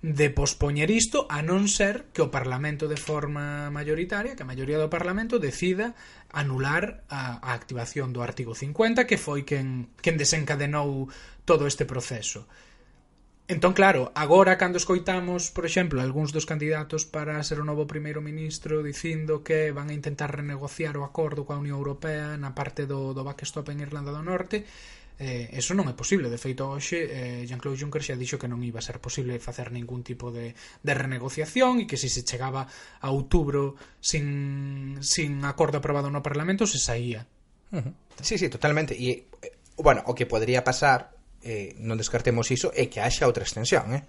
[0.05, 4.77] de pospoñer isto a non ser que o Parlamento de forma maioritaria, que a maioría
[4.77, 5.97] do Parlamento decida
[6.29, 11.09] anular a, a activación do artigo 50 que foi quen, quen desencadenou
[11.49, 12.45] todo este proceso.
[13.49, 18.21] Entón, claro, agora cando escoitamos, por exemplo, algúns dos candidatos para ser o novo primeiro
[18.21, 23.17] ministro dicindo que van a intentar renegociar o acordo coa Unión Europea na parte do,
[23.17, 24.69] do backstop en Irlanda do Norte,
[25.15, 28.59] Eh, eso non é posible, de feito hoxe eh, Jean-Claude Juncker xa dixo que non
[28.67, 32.67] iba a ser posible facer ningún tipo de, de renegociación e que se se chegaba
[32.99, 37.31] a outubro sin, sin acordo aprobado no Parlamento se saía
[37.71, 37.95] uh -huh.
[38.27, 39.31] Sí, sí, totalmente e,
[39.79, 41.15] bueno, o que podría pasar
[41.47, 44.03] eh, non descartemos iso é que haxa outra extensión, eh?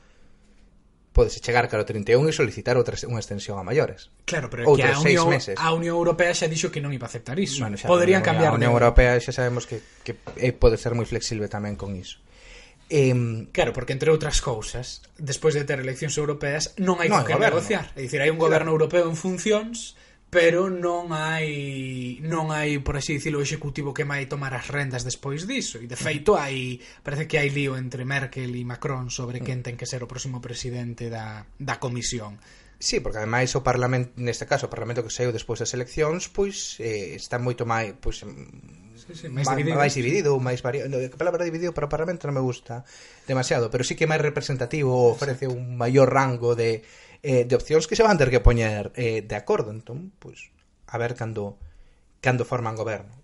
[1.15, 4.11] podes chegar cara ao 31 e solicitar outra, unha extensión a maiores.
[4.27, 5.55] Claro, pero Outros que a Unión, meses.
[5.55, 7.63] a Unión Europea xa dixo que non iba a aceptar iso.
[7.63, 8.51] Bueno, xa, Poderían a, cambiar.
[8.51, 12.19] A Unión Europea xa sabemos que, que eh, pode ser moi flexible tamén con iso.
[12.91, 13.15] Eh,
[13.55, 17.33] claro, porque entre outras cousas, despois de ter eleccións europeas, non hai non con que
[17.39, 17.63] goberno.
[17.63, 17.95] negociar.
[17.95, 19.95] É dicir, hai un goberno europeo en funcións
[20.35, 25.07] pero non hai non hai, por así dicilo, o executivo que mai tomar as rendas
[25.07, 29.39] despois diso e de feito hai, parece que hai lío entre Merkel e Macron sobre
[29.39, 32.35] quen ten que ser o próximo presidente da, da comisión
[32.75, 36.75] Sí, porque ademais o Parlamento, neste caso, o Parlamento que saiu despois das eleccións, pois
[36.83, 40.91] eh, está moito máis, pois sí, sí, máis, dividido, máis dividido, máis variado.
[40.91, 42.83] No, a palabra dividido para o Parlamento non me gusta
[43.23, 45.55] demasiado, pero sí que máis representativo, ofrece Exacto.
[45.55, 46.83] un maior rango de
[47.21, 49.71] eh, de opcións que se van ter que poñer eh, de acordo.
[49.71, 50.51] Entón, pois,
[50.87, 51.59] a ver cando,
[52.19, 53.15] cando forman goberno.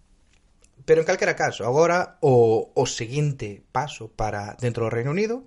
[0.86, 5.46] Pero en calquera caso, agora o, o seguinte paso para dentro do Reino Unido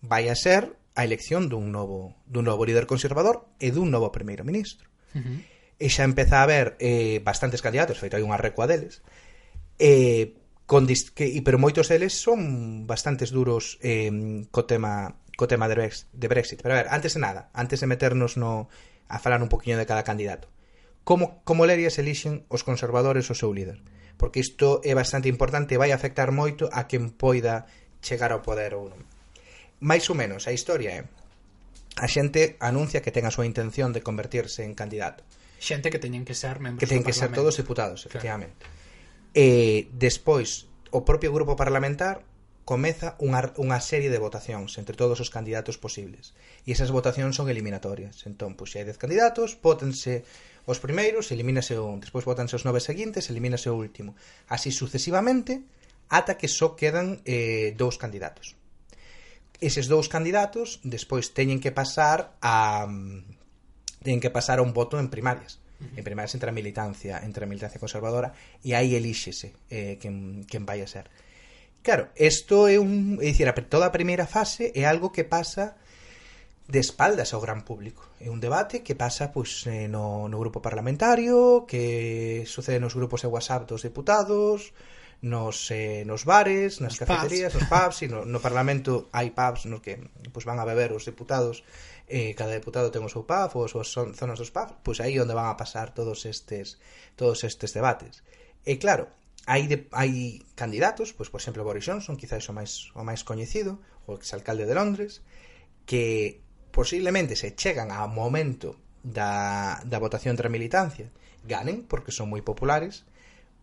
[0.00, 4.44] vai a ser a elección dun novo, dun novo líder conservador e dun novo primeiro
[4.44, 4.88] ministro.
[5.16, 5.38] Uh -huh.
[5.82, 9.00] E xa empeza a haber eh, bastantes candidatos, feito hai unha recua deles,
[9.80, 14.08] eh, con que, pero moitos deles son bastantes duros eh,
[14.48, 16.62] co tema co tema de, de Brexit.
[16.62, 18.68] Pero a ver, antes de nada, antes de meternos no
[19.08, 20.48] a falar un poquinho de cada candidato.
[21.04, 23.82] Como, como lerías elixen os conservadores o seu líder?
[24.16, 27.66] Porque isto é bastante importante e vai afectar moito a quen poida
[28.00, 29.02] chegar ao poder ou non.
[29.82, 31.02] Mais ou menos, a historia é
[31.98, 35.26] a xente anuncia que ten a súa intención de convertirse en candidato.
[35.60, 38.62] Xente que teñen que ser membros Que teñen que ser todos deputados, efectivamente.
[38.62, 38.80] Claro.
[39.36, 42.24] E despois, o propio grupo parlamentar
[42.64, 46.34] comeza unha, unha serie de votacións entre todos os candidatos posibles.
[46.62, 48.22] E esas votacións son eliminatorias.
[48.24, 50.22] Entón, pois, se hai 10 candidatos, pótense
[50.62, 54.14] os primeiros, elimínase un, despois votanse os nove seguintes, elimínase o último.
[54.46, 55.66] Así sucesivamente,
[56.06, 58.54] ata que só quedan eh, dous candidatos.
[59.58, 62.86] Eses dous candidatos despois teñen que pasar a
[64.02, 65.62] teñen que pasar a un voto en primarias
[65.96, 70.62] en primarias entre a militancia entre a militancia conservadora e aí elíxese eh, quen, quen
[70.66, 71.10] vai a ser
[71.82, 75.74] Claro, isto é un, é dicir, a, toda a primeira fase é algo que pasa
[76.70, 78.06] de espaldas ao gran público.
[78.22, 83.28] É un debate que pasa pois, no, no grupo parlamentario, que sucede nos grupos de
[83.34, 84.70] WhatsApp dos deputados,
[85.22, 87.66] nos, eh, nos bares, nas nos cafeterías, pubs.
[87.66, 89.98] nos pubs, e no, no Parlamento hai pubs nos que
[90.30, 91.66] pois, van a beber os deputados,
[92.06, 95.18] eh, cada deputado ten o seu pub, ou as súas zonas dos pubs, pois aí
[95.18, 96.78] onde van a pasar todos estes,
[97.18, 98.22] todos estes debates.
[98.62, 99.10] E claro,
[99.46, 103.82] hai, de, hai candidatos, pois por exemplo Boris Johnson, quizás o máis o máis coñecido,
[104.06, 105.22] o exalcalde de Londres,
[105.86, 111.10] que posiblemente se chegan ao momento da, da votación entre militancia,
[111.42, 113.02] ganen porque son moi populares,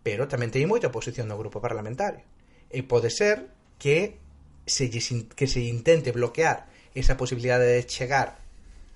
[0.04, 2.24] pero tamén teñen moita oposición no grupo parlamentario.
[2.68, 3.48] E pode ser
[3.80, 4.20] que
[4.68, 8.40] se, que se intente bloquear esa posibilidade de chegar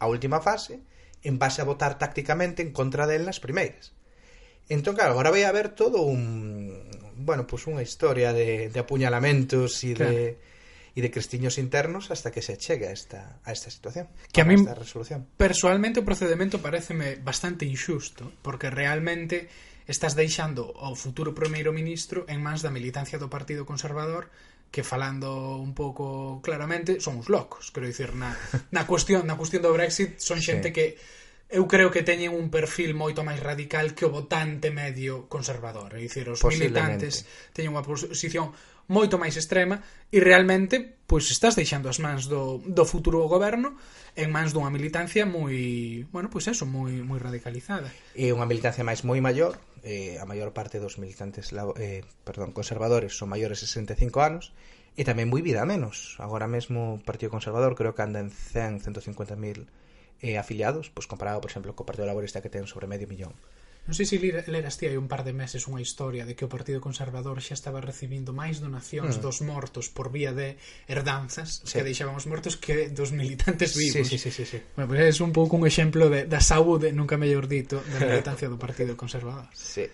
[0.00, 0.84] á última fase
[1.24, 3.96] en base a votar tácticamente en contra del nas primeiras.
[4.68, 6.80] Entón, claro, agora vai haber todo un...
[7.14, 10.12] Bueno, pois pues unha historia de, de apuñalamentos e claro.
[10.12, 10.24] de
[10.94, 14.06] e de crestiños internos hasta que se chegue a esta, a esta situación.
[14.30, 15.26] Que a, a mí, esta resolución.
[15.34, 19.50] personalmente, o procedimento pareceme bastante injusto, porque realmente
[19.90, 24.30] estás deixando ao futuro primeiro ministro en mans da militancia do Partido Conservador
[24.70, 28.34] que falando un pouco claramente son uns locos, quero dicir, na,
[28.74, 30.74] na cuestión na cuestión do Brexit son xente sí.
[30.74, 30.86] que
[31.54, 35.94] eu creo que teñen un perfil moito máis radical que o votante medio conservador.
[35.94, 37.22] É dicir, os militantes
[37.54, 38.50] teñen unha posición
[38.90, 39.78] moito máis extrema
[40.10, 43.78] e realmente pois estás deixando as mans do, do futuro goberno
[44.18, 47.86] en mans dunha militancia moi, bueno, pois eso, moi moi radicalizada.
[48.18, 49.54] E unha militancia máis moi maior,
[49.86, 54.50] eh, a maior parte dos militantes eh, perdón, conservadores son maiores de 65 anos
[54.98, 56.18] e tamén moi vida menos.
[56.18, 59.83] Agora mesmo o Partido Conservador creo que anda en 100, 150.000
[60.24, 63.36] eh, afiliados, pois comparado, por exemplo, co Partido Laborista que ten sobre medio millón.
[63.84, 66.50] Non sei se leras ti hai un par de meses unha historia de que o
[66.50, 69.22] Partido Conservador xa estaba recibindo máis donacións mm.
[69.22, 70.56] dos mortos por vía de
[70.88, 71.76] herdanzas sí.
[71.76, 74.08] que deixaban os mortos que dos militantes vivos.
[74.08, 74.58] Sí, sí, sí, sí, sí.
[74.72, 78.48] Bueno, pues é un pouco un exemplo de, da saúde, nunca mellor dito, da militancia
[78.48, 79.52] do Partido Conservador.
[79.52, 79.84] Sí.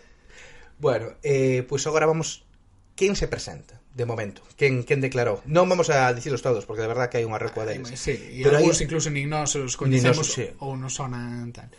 [0.79, 2.47] Bueno, eh, pois pues agora vamos...
[2.95, 3.80] Quen se presenta?
[3.95, 4.43] de momento.
[4.57, 5.43] Quen, quen declarou?
[5.51, 7.91] Non vamos a dicilos todos, porque de verdad que hai unha recua deles.
[7.99, 10.47] Sí, e algúns incluso nin nos os coñecemos nin nos, sí.
[10.63, 11.71] ou non sonan tal.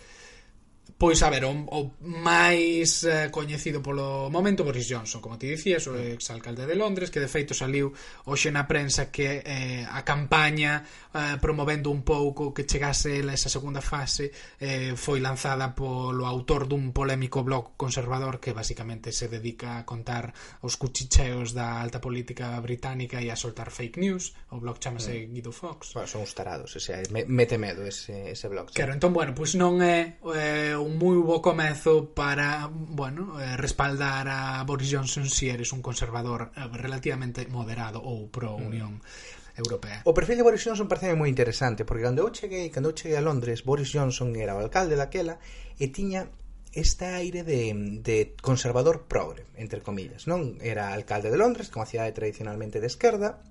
[1.02, 5.90] Pois a ver, o, o máis eh, coñecido polo momento Boris Johnson, como ti dicías,
[5.90, 7.90] o exalcalde de Londres, que de feito saliu
[8.30, 13.50] hoxe na prensa que eh, a campaña eh, promovendo un pouco que chegase a esa
[13.50, 14.30] segunda fase
[14.62, 20.30] eh, foi lanzada polo autor dun polémico blog conservador que basicamente se dedica a contar
[20.62, 24.38] os cuchicheos da alta política británica e a soltar fake news.
[24.54, 25.34] O blog chamase mm.
[25.34, 25.98] Guido Fox.
[25.98, 28.70] Bueno, son os tarados, o sea, me, mete medo ese, ese blog.
[28.70, 33.56] Claro, entón, bueno, pois non é eh, un un moi bo comezo para, bueno, eh,
[33.56, 39.00] respaldar a Boris Johnson se si eres un conservador eh, relativamente moderado ou pro Unión
[39.00, 39.56] mm.
[39.56, 40.04] Europea.
[40.04, 43.16] O perfil de Boris Johnson parece moi interesante, porque cando eu cheguei, cando eu cheguei
[43.16, 45.40] a Londres, Boris Johnson era o alcalde daquela
[45.80, 46.28] e tiña
[46.72, 50.56] este aire de, de conservador progre, entre comillas, non?
[50.64, 53.44] Era alcalde de Londres, que é unha cidade tradicionalmente de esquerda,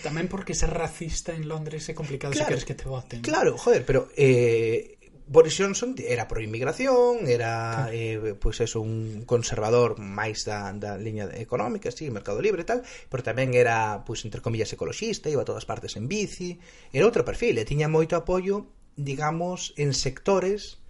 [0.00, 3.20] Tamén porque ser racista en Londres é complicado claro, se queres que te voten.
[3.20, 4.99] Claro, joder, pero eh,
[5.30, 10.98] Boris Johnson era pro inmigración, era eh, pois pues eso, un conservador máis da, da
[10.98, 15.30] liña económica, sí, mercado libre e tal, pero tamén era, pois, pues, entre comillas, ecoloxista,
[15.30, 16.58] iba a todas partes en bici,
[16.90, 20.82] era outro perfil, e tiña moito apoio, digamos, en sectores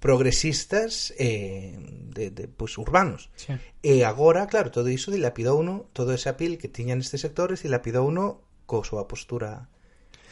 [0.00, 1.76] progresistas eh,
[2.16, 3.28] de, de, pois, pues, urbanos.
[3.36, 3.52] Sí.
[3.84, 8.08] E agora, claro, todo iso dilapidou uno, todo ese apil que tiñan estes sectores dilapidou
[8.08, 9.68] uno co súa postura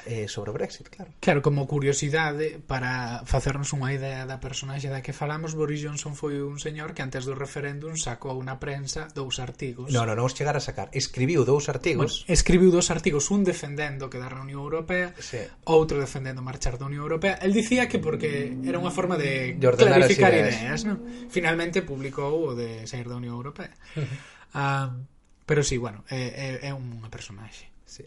[0.04, 1.16] eh, sobre o Brexit, claro.
[1.18, 6.38] Claro, como curiosidade, para facernos unha idea da personaxe da que falamos, Boris Johnson foi
[6.44, 9.94] un señor que antes do referéndum sacou na unha prensa dous artigos.
[9.94, 10.90] Non, non, non os chegar a sacar.
[10.90, 12.26] Escribiu dous artigos.
[12.26, 15.38] Bueno, escribiu dous artigos, un defendendo quedar a Unión Europea, sí.
[15.70, 17.38] outro defendendo marchar da Unión Europea.
[17.38, 20.98] El dicía que porque era unha forma de, de clarificar ideas, ideas non?
[21.30, 23.70] Finalmente publicou o de sair da Unión Europea.
[24.50, 25.06] Ah, uh,
[25.46, 27.70] pero sí, bueno, é, é, é unha personaxe.
[27.86, 28.02] Sí.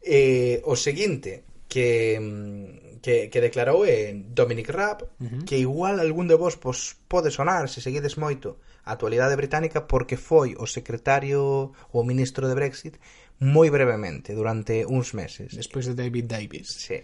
[0.00, 5.44] Eh, o seguinte que, mm, que, que declarou é Dominic Raab, uh -huh.
[5.44, 10.16] que igual algún de vos pos, pode sonar se seguides moito a actualidade británica porque
[10.16, 12.96] foi o secretario ou ministro de Brexit
[13.40, 15.56] moi brevemente, durante uns meses.
[15.56, 16.68] Despois de David Davis.
[16.76, 17.00] Sí.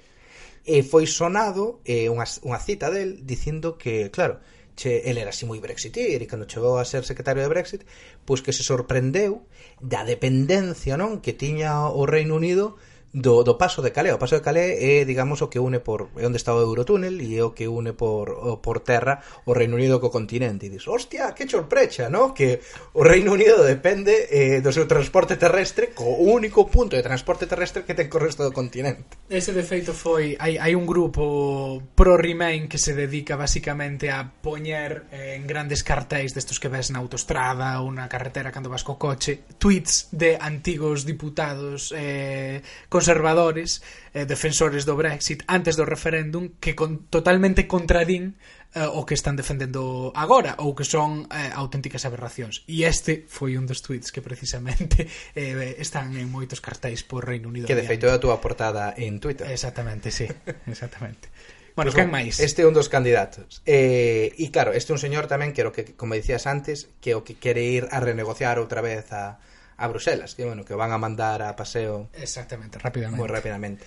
[0.67, 4.43] E foi sonado eh, unha, unha cita del dicindo que, claro,
[4.77, 7.83] che, el era así moi brexitier e cando chegou a ser secretario de Brexit,
[8.29, 9.49] pois que se sorprendeu
[9.81, 12.77] da dependencia non que tiña o Reino Unido
[13.13, 14.13] do, do Paso de Calé.
[14.13, 17.17] O Paso de Calé é, digamos, o que une por é onde está o Eurotúnel
[17.21, 20.67] e é o que une por o, por terra o Reino Unido co continente.
[20.67, 22.37] E dis, hostia, que chorprecha, no?
[22.37, 22.61] Que
[22.93, 27.89] o Reino Unido depende eh, do seu transporte terrestre co único punto de transporte terrestre
[27.89, 29.05] que ten co resto do continente.
[29.33, 34.29] Ese de feito foi hai, hai un grupo pro Remain que se dedica basicamente a
[34.29, 38.85] poñer eh, en grandes cartéis destos que ves na autostrada ou na carretera cando vas
[38.85, 42.61] co coche tweets de antigos diputados eh,
[42.93, 43.83] con conservadores
[44.15, 48.35] eh, defensores do Brexit antes do referéndum que con, totalmente contradín
[48.75, 52.67] eh, o que están defendendo agora ou que son eh, auténticas aberracións.
[52.67, 55.07] E este foi un dos tweets que precisamente
[55.39, 57.71] eh, están en moitos cartéis por Reino Unido.
[57.71, 59.47] Que de feito é a túa portada en Twitter.
[59.47, 60.27] Exactamente, sí,
[60.67, 61.31] exactamente.
[61.79, 62.43] Bueno, pues, quen máis?
[62.43, 63.63] Este é un dos candidatos.
[63.71, 67.23] Eh, e claro, este é un señor tamén que, que como dicías antes, que o
[67.23, 69.39] que quere ir a renegociar outra vez a,
[69.77, 73.21] a Bruselas, que bueno, que van a mandar a paseo exactamente, rápidamente.
[73.21, 73.85] Moi rapidamente.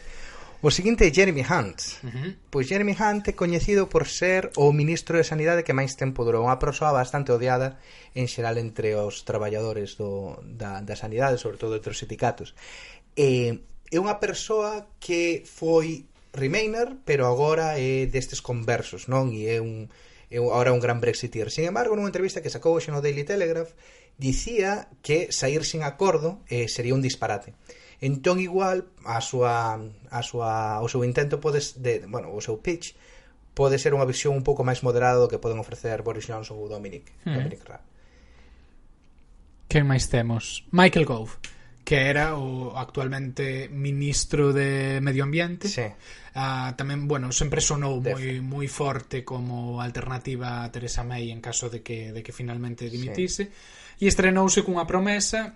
[0.62, 2.04] O seguinte é Jeremy Hunt.
[2.04, 2.36] Uh -huh.
[2.52, 6.44] Pois Jeremy Hunt é coñecido por ser o ministro de Sanidade que máis tempo durou
[6.44, 7.80] unha persoa bastante odiada
[8.12, 12.52] en xeral entre os traballadores do, da, da sanidade, sobre todo entre os sindicatos.
[13.16, 19.32] E, é unha persoa que foi Remainer, pero agora é destes conversos, non?
[19.32, 19.88] E é un,
[20.30, 21.50] é agora un gran brexiteer.
[21.50, 23.74] Sin embargo, nunha entrevista que sacou hoxe no Daily Telegraph,
[24.20, 27.56] dicía que sair sen acordo eh, sería un disparate.
[28.04, 29.80] Entón igual a súa
[30.12, 32.96] a súa o seu intento pode de, bueno, o seu pitch
[33.56, 36.68] pode ser unha visión un pouco máis moderada do que poden ofrecer Boris Johnson ou
[36.68, 37.36] Dominic, mm.
[37.36, 37.84] Dominic Raab.
[39.68, 40.64] Que máis temos?
[40.72, 41.36] Michael Gove
[41.90, 45.66] que era o actualmente ministro de Medio Ambiente.
[45.66, 45.90] Sí.
[46.38, 51.66] Ah, tamén, bueno, sempre sonou moi moi forte como alternativa a Teresa May en caso
[51.66, 53.50] de que de que finalmente dimitise.
[53.50, 55.56] Sí e estrenouse cunha promesa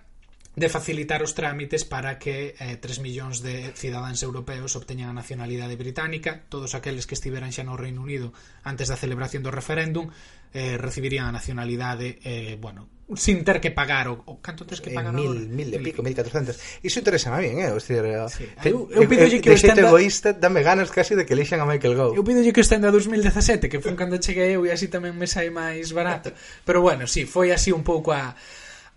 [0.56, 5.74] de facilitar os trámites para que eh, 3 millóns de cidadáns europeos obteñan a nacionalidade
[5.74, 10.14] británica, todos aqueles que estiveran xa no Reino Unido antes da celebración do referéndum
[10.54, 12.86] eh, recibirían a nacionalidade eh, bueno,
[13.16, 15.80] sin ter que pagar o, o canto tes que eh, pagar eh, mil, mil de
[15.82, 16.62] pico, mil catrocentos.
[16.86, 17.74] Iso interesa a bien, eh?
[17.74, 18.46] Decir, eh, sí.
[18.62, 21.60] te, eu, eu eh, pido que o estenda egoísta dame ganas casi de que leixan
[21.60, 22.14] a Michael Gove.
[22.14, 25.26] Eu pido que o estenda 2017 que foi cando cheguei eu e así tamén me
[25.26, 26.30] sai máis barato.
[26.62, 28.38] Pero bueno, si, sí, foi así un pouco a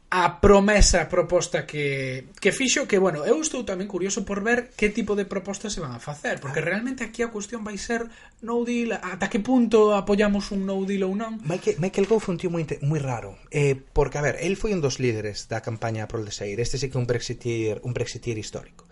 [0.09, 4.95] a promesa proposta que, que fixo que, bueno, eu estou tamén curioso por ver que
[4.95, 8.07] tipo de propostas se van a facer porque realmente aquí a cuestión vai ser
[8.39, 12.39] no deal, ata que punto apoyamos un no deal ou non Michael, Michael Gove foi
[12.39, 15.59] un tío moi, moi raro eh, porque, a ver, el foi un dos líderes da
[15.59, 18.87] campaña pro deseir este sí que un brexiteer, un brexiteer histórico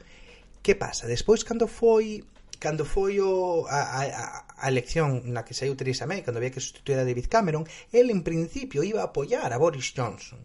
[0.66, 1.06] que pasa?
[1.06, 2.26] Despois, cando foi
[2.58, 4.02] cando foi o, a, a,
[4.56, 8.10] a elección na que saiu Theresa May, cando había que sustituir a David Cameron, el
[8.10, 10.40] en principio iba a apoiar a Boris Johnson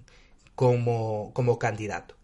[0.60, 2.20] como, como candidato.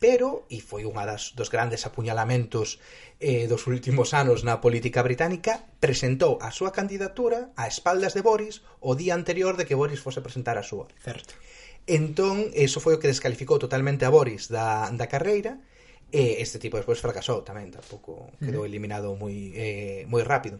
[0.00, 2.80] Pero, e foi unha das dos grandes apuñalamentos
[3.20, 8.64] eh, dos últimos anos na política británica, presentou a súa candidatura a espaldas de Boris
[8.80, 10.88] o día anterior de que Boris fose presentar a súa.
[10.96, 11.36] Certo.
[11.84, 15.60] Entón, eso foi o que descalificou totalmente a Boris da, da carreira,
[16.08, 18.70] e este tipo despois fracasou tamén, tampouco quedou mm.
[18.72, 20.56] eliminado moi eh, moi rápido.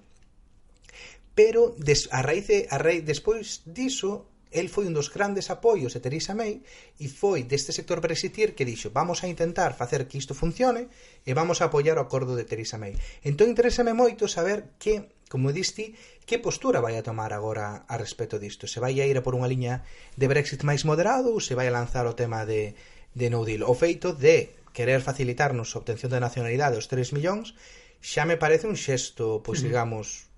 [1.33, 5.93] Pero des, a raíz de, a raíz despois diso el foi un dos grandes apoios
[5.93, 6.65] de Theresa May
[6.97, 10.89] e foi deste sector brexitier que dixo vamos a intentar facer que isto funcione
[11.29, 12.97] e vamos a apoiar o acordo de Theresa May.
[13.21, 15.93] Entón interésame moito saber que, como diste,
[16.25, 18.65] que postura vai a tomar agora a respecto disto.
[18.65, 19.85] Se vai a ir a por unha liña
[20.17, 22.73] de Brexit máis moderado ou se vai a lanzar o tema de,
[23.13, 23.69] de no deal?
[23.69, 27.53] O feito de querer facilitarnos a obtención da nacionalidade os 3 millóns
[28.01, 30.31] xa me parece un xesto, pois digamos,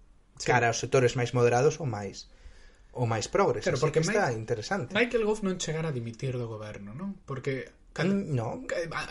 [0.43, 2.27] cara aos sectores máis moderados ou máis
[2.95, 4.91] o máis progres, claro, porque que está Mike, interesante.
[4.95, 7.15] Michael Gove non chegara a dimitir do goberno, non?
[7.23, 8.63] Porque Cando, mm, no.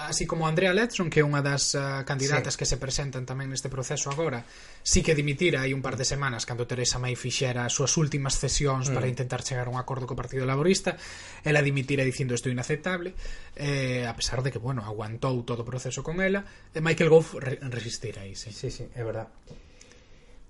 [0.07, 2.63] Así como Andrea Letson, que é unha das uh, candidatas sí.
[2.63, 4.47] que se presentan tamén neste proceso agora,
[4.80, 8.39] sí que dimitira hai un par de semanas cando Teresa May fixera as súas últimas
[8.39, 8.95] cesións mm.
[8.95, 10.95] para intentar chegar a un acordo co Partido Laborista,
[11.43, 13.11] ela dimitira dicindo isto inaceptable,
[13.59, 17.36] eh, a pesar de que, bueno, aguantou todo o proceso con ela, e Michael Gove
[17.43, 18.55] re resistir aí, sí.
[18.55, 19.27] Sí, sí, é verdade.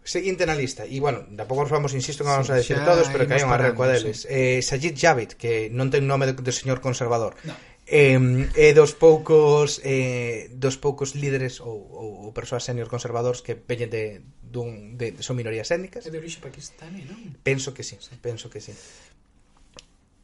[0.10, 3.30] Seguinte na lista, e bueno, tampouco vamos, insisto, que vamos sí, a decir todos, pero
[3.30, 4.26] que hai unha recua deles.
[4.26, 4.57] Sí.
[4.57, 7.38] Eh, Sajid Javid, que non ten nome de, de señor conservador.
[7.45, 7.53] No.
[7.86, 8.18] Eh,
[8.57, 13.53] é eh, dos poucos eh, dos poucos líderes ou, ou, ou persoas senior conservadores que
[13.53, 16.01] veñen de, dun, de, de son minorías étnicas.
[16.01, 17.38] É de orixe pakistaní, non?
[17.45, 18.18] Penso que sí, sí.
[18.18, 18.74] penso que sí.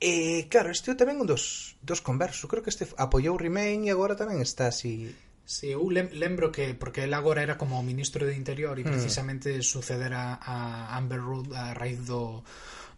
[0.01, 2.49] E eh, claro, este tamén un dos, dos conversos.
[2.49, 5.13] Creo que este apoiou Remain e agora tamén está así
[5.45, 8.89] Sí, eu lembro que, porque el agora era como ministro de Interior e mm.
[8.89, 9.61] precisamente mm.
[9.61, 12.41] sucedera a Amber Rudd a raíz do,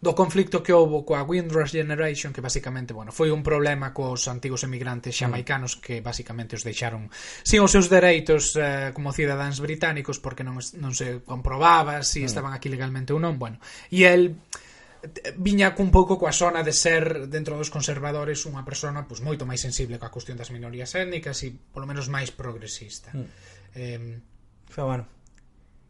[0.00, 4.64] do conflicto que houbo coa Windrush Generation que basicamente, bueno, foi un problema cos antigos
[4.64, 5.28] emigrantes mm.
[5.28, 5.80] xamaicanos mm.
[5.84, 7.12] que basicamente os deixaron
[7.44, 12.20] sin os seus dereitos eh, como cidadáns británicos porque non, non se comprobaba se si
[12.24, 12.28] mm.
[12.32, 13.60] estaban aquí legalmente ou non, bueno,
[13.92, 14.40] e el
[15.36, 19.60] viña cun pouco coa zona de ser dentro dos conservadores unha persona pois moito máis
[19.62, 23.12] sensible coa cuestión das minorías étnicas e polo menos máis progresista.
[23.14, 23.28] Mm.
[23.78, 24.18] Eh,
[24.68, 25.06] Pero bueno,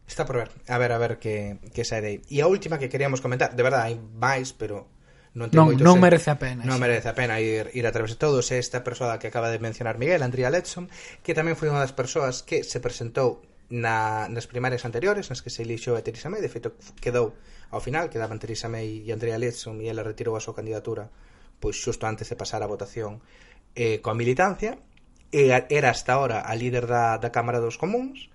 [0.08, 0.50] Está por ver.
[0.68, 2.16] A ver, a ver que, que sai aí.
[2.32, 4.88] E a última que queríamos comentar, de verdade, hai máis, pero
[5.36, 6.08] non ten non, moito non sen.
[6.08, 6.64] merece a pena.
[6.64, 6.82] Non sí.
[6.88, 8.48] merece a pena ir, ir a través de todos.
[8.48, 10.88] Esta persoa que acaba de mencionar Miguel, Andrea Letson,
[11.20, 15.52] que tamén foi unha das persoas que se presentou na, nas primarias anteriores, nas que
[15.52, 16.72] se elixou a Teresa May, de feito
[17.04, 17.36] quedou
[17.70, 21.12] Ao final quedaban Theresa May e Andrea Letson e ela retirou a súa candidatura
[21.60, 23.20] pois xusto antes de pasar a votación
[23.76, 24.78] eh, coa militancia
[25.28, 28.32] e era hasta ahora a líder da, da Cámara dos Comuns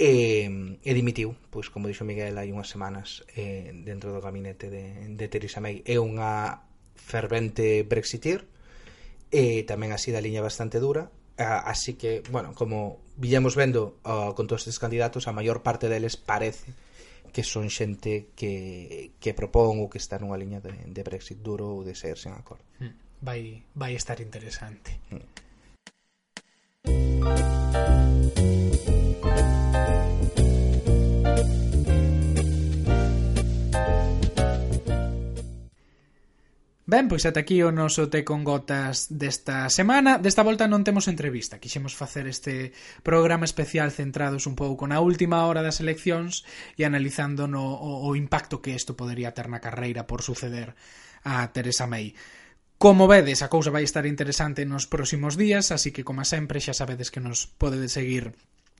[0.00, 0.46] e,
[0.80, 5.26] e dimitiu, pois como dixo Miguel hai unhas semanas eh, dentro do gabinete de, de
[5.28, 6.64] Theresa May é unha
[6.96, 8.48] fervente brexitir
[9.28, 14.46] e tamén así da liña bastante dura así que, bueno, como villamos vendo uh, con
[14.46, 16.74] todos estes candidatos, a maior parte deles parece
[17.38, 21.70] que son xente que, que propón ou que está nunha liña de, de Brexit duro
[21.70, 22.66] ou de ser sen acordo.
[22.82, 22.98] Hmm.
[23.22, 24.98] Vai, vai estar interesante.
[25.14, 25.22] Mm.
[36.88, 40.16] Ben, pois ata aquí o noso Te con Gotas desta semana.
[40.16, 41.60] Desta volta non temos entrevista.
[41.60, 42.72] Quixemos facer este
[43.04, 46.48] programa especial centrados un pouco na última hora das eleccións
[46.80, 50.72] e analizando no, o, o impacto que isto podería ter na carreira por suceder
[51.28, 52.16] a Teresa May.
[52.80, 56.72] Como vedes, a cousa vai estar interesante nos próximos días, así que, como sempre, xa
[56.72, 58.32] sabedes que nos podedes seguir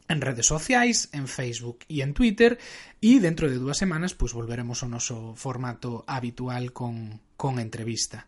[0.09, 2.56] en redes sociais, en Facebook e en Twitter,
[3.04, 8.26] e dentro de dúas semanas, pois volveremos ao noso formato habitual con, con entrevista.